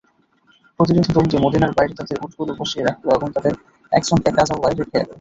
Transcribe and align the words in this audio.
প্রতিনিধি 0.79 1.11
দলটি 1.13 1.35
মদীনার 1.37 1.75
বাইরে 1.77 1.93
তাদের 1.99 2.17
উটগুলো 2.23 2.51
বসিয়ে 2.59 2.85
রাখল 2.85 3.07
এবং 3.17 3.27
তাদের 3.35 3.53
একজনকে 3.91 4.29
কাজাওয়ায় 4.37 4.77
রেখে 4.79 4.97
এল। 4.97 5.07